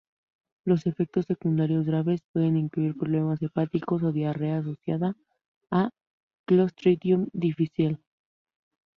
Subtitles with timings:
[0.65, 5.15] Los efectos secundarios graves pueden incluir problemas hepáticos o diarrea asociada
[5.69, 5.91] a
[6.47, 7.99] "Clostridium difficile".